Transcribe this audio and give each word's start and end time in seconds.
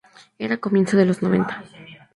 Eran 0.39 0.57
comienzos 0.57 0.97
de 0.99 1.05
los 1.05 1.21
noventa. 1.21 1.63